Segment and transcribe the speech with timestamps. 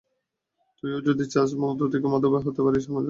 [0.77, 2.99] তুই ও যদি হতে চাস, মধু থেকে মধুবাই হতে পারিস, আমার জান।